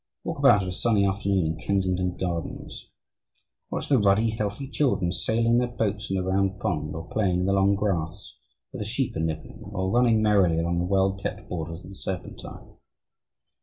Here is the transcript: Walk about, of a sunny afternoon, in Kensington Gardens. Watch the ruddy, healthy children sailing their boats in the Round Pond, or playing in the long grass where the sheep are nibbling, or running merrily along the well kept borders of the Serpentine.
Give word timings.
Walk 0.23 0.39
about, 0.39 0.63
of 0.63 0.69
a 0.69 0.71
sunny 0.71 1.05
afternoon, 1.05 1.45
in 1.45 1.57
Kensington 1.59 2.17
Gardens. 2.17 2.89
Watch 3.69 3.87
the 3.87 3.99
ruddy, 3.99 4.31
healthy 4.31 4.67
children 4.67 5.11
sailing 5.11 5.59
their 5.59 5.67
boats 5.67 6.09
in 6.09 6.15
the 6.15 6.23
Round 6.23 6.59
Pond, 6.59 6.95
or 6.95 7.05
playing 7.07 7.41
in 7.41 7.45
the 7.45 7.53
long 7.53 7.75
grass 7.75 8.35
where 8.71 8.79
the 8.79 8.83
sheep 8.83 9.15
are 9.15 9.19
nibbling, 9.19 9.61
or 9.63 9.91
running 9.91 10.19
merrily 10.23 10.57
along 10.57 10.79
the 10.79 10.85
well 10.85 11.13
kept 11.21 11.47
borders 11.47 11.85
of 11.85 11.91
the 11.91 11.95
Serpentine. 11.95 12.77